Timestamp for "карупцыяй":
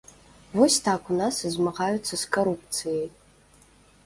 2.39-3.07